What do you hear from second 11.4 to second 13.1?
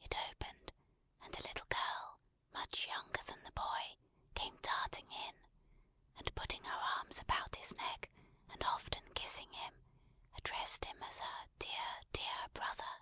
"Dear, dear brother."